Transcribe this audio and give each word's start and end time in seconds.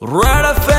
Right 0.00 0.77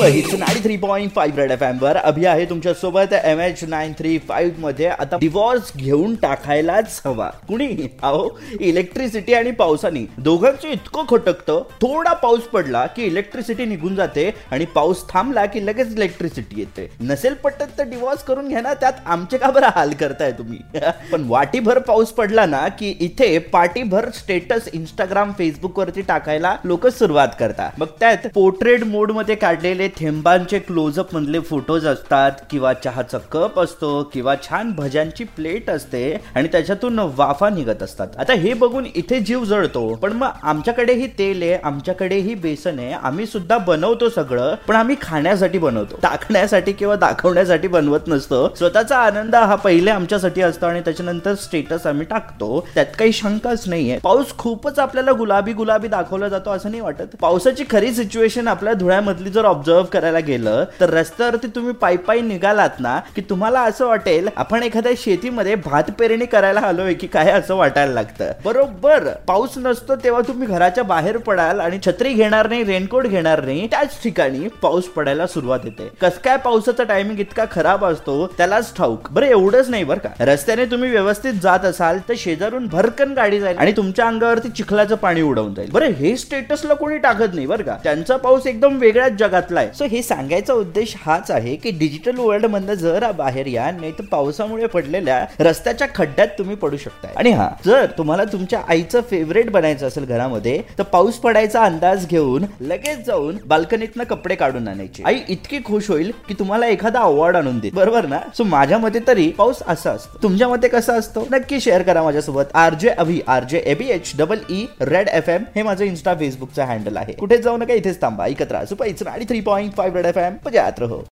अभी 0.00 0.20
ninety 0.20 0.60
three 0.62 0.76
point 0.76 1.12
five 1.12 1.38
red 1.38 1.50
F 1.50 1.62
M 1.62 1.78
वर. 1.80 1.96
अभि 1.96 2.24
आहे 2.24 2.44
तुमच्यासोबत 2.44 3.12
एम 3.24 3.40
एच 3.40 3.64
नाईन 3.64 3.92
थ्री 3.92 4.18
फाईव्हमध्ये. 4.18 4.86
आता 4.86 5.16
डिवॉर्स 5.16 5.72
घेऊन 5.76 6.14
टाकायलाच 6.14 7.02
हवा. 7.06 7.28
कुणी? 7.48 7.88
अहो 8.02 8.38
इलेक्ट्रिसिटी 8.60 9.34
आणि 9.34 9.50
पावसाने. 9.50 10.04
दोघांचं 10.18 10.68
इतकं 10.68 11.04
खटकतं. 11.10 11.62
थोडा 11.82 12.12
पाऊस 12.12 12.40
पडला 12.40 12.86
की 12.86 13.04
इलेक्ट्रिसिटी 13.04 13.64
निघून 13.64 13.94
जाते 13.94 14.30
आणि 14.50 14.64
पाऊस 14.64 15.08
थांबला 15.08 15.46
की 15.46 15.66
लगेच 15.66 15.92
इलेक्ट्रिसिटी 15.92 16.60
येते. 16.60 16.88
नसेल 17.00 17.34
पटत 17.34 17.78
तर 17.78 17.84
डिवॉर्स 17.84 18.22
करून 18.22 18.48
घ्या 18.48 18.60
ना 18.60 18.74
त्यात 18.74 18.92
आमचे 19.06 19.38
का 19.38 19.50
बरं 19.50 19.68
हाल 19.74 19.92
करताय 19.92 20.32
तुम्ही? 20.32 20.58
पण 21.12 21.24
वाटीभर 21.28 21.78
पाऊस 21.78 22.12
पडला 22.12 22.46
ना 22.46 22.68
की 22.68 22.94
इथे 23.00 23.38
पाटीभर 23.38 24.10
स्टेटस 24.10 24.68
इंस्टाग्राम 24.72 25.32
फेसबुक 25.38 25.78
वरती 25.78 26.02
टाकायला 26.02 26.56
लोक 26.64 26.86
सुरुवात 26.86 27.28
करतात. 27.38 27.70
मग 27.78 27.86
त्यात 28.00 28.26
पोर्ट्रेट 28.34 28.84
मोडमध्ये 28.84 29.34
काढलेले 29.34 29.88
थेंबांचे 30.00 30.58
क्लोजअप 30.58 31.14
मधले 31.14 31.40
फोटोज 31.40 31.86
असतात 31.86 32.32
किंवा 32.50 32.72
चहाचा 32.74 33.18
कप 33.32 33.58
असतो 33.60 34.02
किंवा 34.12 34.34
छान 34.42 34.70
भज्यांची 34.76 35.24
प्लेट 35.26 35.70
असते 35.70 36.02
आणि 36.34 36.48
त्याच्यातून 36.52 36.98
वाफा 37.16 37.48
निघत 37.48 37.82
असतात. 37.82 38.08
आता 38.18 38.32
हे 38.32 38.52
बघून 38.54 38.86
इथे 38.94 39.18
जीव 39.20 39.44
जळतो 39.44 39.82
पण 39.94 40.12
मग 40.12 40.28
आमच्याकडेही 40.42 41.06
तेल 41.18 41.42
आहे 41.42 41.54
आमच्याकडेही 41.64 42.34
बेसन 42.34 42.78
आहे 42.78 42.92
आम्ही 42.92 43.26
सुद्धा 43.26 43.58
बनवतो 43.58 44.08
सगळं 44.08 44.54
पण 44.68 44.76
आम्ही 44.76 44.96
खाण्यासाठी 45.02 45.58
बनवतो. 45.58 45.96
टाकण्यासाठी 46.02 46.72
किंवा 46.72 46.96
दाखवण्यासाठी 46.96 47.68
बनवत 47.68 48.08
नसतो. 48.08 48.46
स्वतःचा 48.58 48.98
आनंद 48.98 49.34
हा 49.34 49.54
पहिले 49.54 49.90
आमच्यासाठी 49.90 50.42
असतो 50.42 50.66
आणि 50.66 50.80
त्याच्यानंतर 50.80 51.34
स्टेटस 51.34 51.86
आम्ही 51.86 52.06
टाकतो. 52.06 52.66
त्यात 52.74 52.86
काही 52.98 53.12
शंकाच 53.12 53.68
नाहीये. 53.68 53.98
पाऊस 53.98 54.36
खूपच 54.38 54.78
आपल्याला 54.78 55.12
गुलाबी 55.12 55.52
गुलाबी 55.52 55.88
दाखवला 55.88 56.28
जातो 56.28 56.50
असं 56.50 56.70
नाही 56.70 56.82
वाटत. 56.82 57.16
पावसाची 57.20 57.64
खरी 57.70 57.92
सिच्युएशन 57.94 58.48
आपल्या 58.48 58.72
धुळ्यामधली 58.74 59.30
जर 59.30 59.44
ऑब्झर्व 59.44 59.79
करायला 59.86 60.18
गेलं 60.18 60.64
तर 60.80 60.90
रस्त्यावरती 60.90 61.46
तुम्ही 61.46 61.72
पायी 61.72 61.96
पायी 61.96 62.20
निघालात 62.20 62.80
ना 62.80 62.98
की 63.16 63.22
तुम्हाला 63.30 63.60
असं 63.60 63.86
वाटेल 63.86 64.28
आपण 64.36 64.62
एखाद्या 64.62 64.92
शेतीमध्ये 64.98 65.54
भात 65.54 65.90
पेरणी 65.98 66.26
करायला 66.26 66.60
आलोय 66.60 66.94
की 66.94 67.06
काय 67.06 67.30
असं 67.30 67.54
वाटायला 67.56 67.92
लागतं. 67.92 68.32
बरोबर 68.44 69.08
पाऊस 69.26 69.56
नसतो 69.56 69.96
तेव्हा 69.96 70.20
तुम्ही 70.28 70.46
घराच्या 70.48 70.84
बाहेर 70.84 71.16
पडाल 71.16 71.60
आणि 71.60 71.78
छत्री 71.86 72.12
घेणार 72.12 72.48
नाही 72.48 72.64
रेनकोट 72.64 73.06
घेणार 73.06 73.44
नाही 73.44 73.66
त्याच 73.70 73.98
ठिकाणी 74.02 74.48
पाऊस 74.62 74.88
पडायला 74.88 75.26
सुरुवात 75.26 75.60
येते. 75.64 75.88
कस 76.02 76.18
काय 76.24 76.36
पावसाचा 76.36 76.84
टायमिंग 76.84 77.20
इतका 77.20 77.44
खराब 77.52 77.84
असतो 77.84 78.26
त्यालाच 78.38 78.74
ठाऊक. 78.76 79.08
बरं 79.10 79.26
एवढंच 79.26 79.68
नाही 79.68 79.84
बरं 79.84 79.98
का. 79.98 80.24
रस्त्याने 80.24 80.64
तुम्ही 80.64 80.90
व्यवस्थित 80.90 81.40
जात 81.42 81.64
असाल 81.64 81.98
तर 82.08 82.14
शेजारून 82.18 82.66
भरकन 82.66 83.12
गाडी 83.12 83.40
जाईल 83.40 83.58
आणि 83.58 83.72
तुमच्या 83.72 84.06
अंगावरती 84.06 84.48
चिखलाचं 84.48 84.94
पाणी 84.96 85.22
उडवून 85.22 85.54
जाईल. 85.54 85.70
बरं 85.72 85.92
हे 85.92 86.16
स्टेटसला 86.16 86.74
कोणी 86.74 86.98
टाकत 86.98 87.34
नाही 87.34 87.46
बरं 87.46 87.62
का. 87.62 87.76
त्यांचा 87.84 88.16
पाऊस 88.16 88.46
एकदम 88.46 88.78
वेगळ्याच 88.78 89.12
जगातला 89.12 89.60
आहे 89.60 89.69
सो 89.74 89.84
हे 89.84 90.02
सांगायचा 90.02 90.54
उद्देश 90.54 90.94
हाच 91.00 91.30
आहे 91.30 91.54
की 91.56 91.70
डिजिटल 91.70 92.18
वर्ल्ड 92.18 92.46
मधनं 92.46 92.74
जर 92.74 93.10
बाहेर 93.12 93.46
या 93.46 93.70
नाही 93.70 93.92
तर 93.92 94.04
पावसामुळे 94.10 94.66
पडलेल्या 94.66 95.24
रस्त्याच्या 95.40 95.86
खड्ड्यात 95.94 96.28
तुम्ही 96.38 96.56
पडू 96.56 96.76
शकता 96.76 97.08
आणि 97.16 97.30
हा 97.30 97.48
जर 97.66 97.86
तुम्हाला 97.98 98.24
तुमच्या 98.24 98.60
आईचं 98.68 99.00
फेवरेट 99.10 99.50
बनायचं 99.50 99.86
असेल 99.86 100.04
घरामध्ये 100.04 100.60
तर 100.78 100.82
पाऊस 100.82 101.18
पडायचा 101.18 101.64
अंदाज 101.64 102.06
घेऊन 102.06 102.44
लगेच 102.60 103.04
जाऊन 103.06 103.36
बाल्कनीतनं 103.46 104.04
कपडे 104.04 104.34
काढून 104.34 104.68
आणायचे 104.68 105.02
आई 105.06 105.18
इतकी 105.28 105.58
खुश 105.64 105.90
होईल 105.90 106.10
की 106.28 106.34
तुम्हाला 106.38 106.66
एखादा 106.66 107.00
अवॉर्ड 107.00 107.36
आणून 107.36 107.58
देईल 107.58 107.74
बरोबर 107.74 108.06
ना 108.06 108.18
सो 108.36 108.44
माझ्या 108.46 108.78
मते 108.78 108.98
तरी 109.06 109.28
पाऊस 109.38 109.62
असा 109.68 109.90
असतो 109.90 110.22
तुमच्या 110.22 110.48
मते 110.48 110.68
कसा 110.68 110.94
असतो 110.94 111.26
नक्की 111.30 111.60
शेअर 111.60 111.82
करा 111.82 112.02
माझ्यासोबत 112.02 112.54
RJ 112.54 112.88
Abhi 112.90 113.20
RJ 113.28 113.62
A B 113.66 113.88
H 113.90 114.12
double 114.18 114.38
E 114.50 114.64
red 114.82 115.08
F 115.08 115.28
M 115.28 115.44
हे 115.54 115.62
माझं 115.62 115.84
इन्स्टा 115.84 116.14
फेसबुकचं 116.14 116.64
हँडल 116.64 116.96
आहे 116.96 117.12
कुठे 117.12 117.38
जाऊ 117.38 117.56
नका 117.56 117.74
इथेच 117.74 118.00
थांबा 118.02 118.24
ऐकत 118.24 118.52
राहा 118.52 118.64
सुपर 118.64 118.86
इट्स 118.86 119.06
आणि 119.06 119.24
three 119.24 119.40
point 119.40 119.59
five 119.68 119.96
red 119.96 120.06
F 120.06 120.18
M 120.18 120.32
म्हणजे 120.32 120.58
रहो। 120.78 121.02